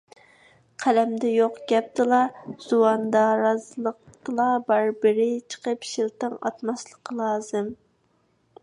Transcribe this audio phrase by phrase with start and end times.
[0.85, 2.21] قەلەمدە يوق، گەپتىلا،
[2.69, 7.73] زۇۋاندارازلىقتىلا بار بىرى چىقىپ شىلتىڭ ئاتماسلىقى لازىم.